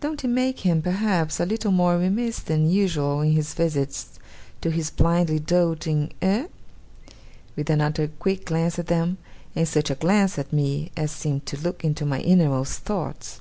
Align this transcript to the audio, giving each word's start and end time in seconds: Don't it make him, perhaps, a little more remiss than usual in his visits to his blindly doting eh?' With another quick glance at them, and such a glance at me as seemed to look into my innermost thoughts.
Don't 0.00 0.22
it 0.22 0.28
make 0.28 0.60
him, 0.66 0.82
perhaps, 0.82 1.40
a 1.40 1.46
little 1.46 1.70
more 1.72 1.96
remiss 1.96 2.40
than 2.40 2.68
usual 2.68 3.22
in 3.22 3.32
his 3.32 3.54
visits 3.54 4.18
to 4.60 4.68
his 4.70 4.90
blindly 4.90 5.38
doting 5.38 6.12
eh?' 6.20 6.48
With 7.56 7.70
another 7.70 8.08
quick 8.08 8.44
glance 8.44 8.78
at 8.78 8.88
them, 8.88 9.16
and 9.56 9.66
such 9.66 9.88
a 9.88 9.94
glance 9.94 10.38
at 10.38 10.52
me 10.52 10.90
as 10.94 11.10
seemed 11.10 11.46
to 11.46 11.56
look 11.62 11.86
into 11.86 12.04
my 12.04 12.20
innermost 12.20 12.80
thoughts. 12.80 13.40